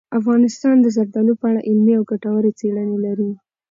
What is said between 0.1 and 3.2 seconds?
افغانستان د زردالو په اړه علمي او ګټورې څېړنې